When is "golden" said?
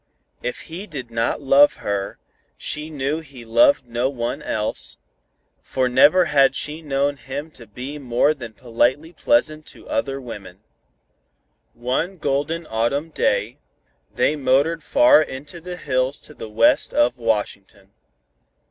12.17-12.65